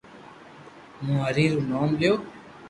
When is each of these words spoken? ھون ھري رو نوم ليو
ھون 1.01 1.17
ھري 1.25 1.45
رو 1.51 1.59
نوم 1.69 1.89
ليو 1.99 2.13